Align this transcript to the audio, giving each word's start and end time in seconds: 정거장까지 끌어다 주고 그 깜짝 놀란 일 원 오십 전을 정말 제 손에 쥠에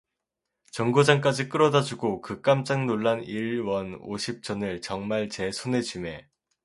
정거장까지 0.71 1.47
끌어다 1.47 1.83
주고 1.83 2.21
그 2.23 2.41
깜짝 2.41 2.85
놀란 2.85 3.23
일 3.23 3.61
원 3.61 3.99
오십 4.01 4.41
전을 4.41 4.81
정말 4.81 5.29
제 5.29 5.51
손에 5.51 5.83
쥠에 5.83 6.27